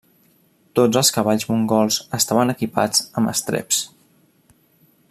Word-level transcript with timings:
Tots 0.79 0.99
els 1.01 1.11
cavalls 1.17 1.45
mongols 1.51 1.99
estaven 2.19 2.55
equipats 2.55 3.05
amb 3.21 3.33
estreps. 3.35 3.85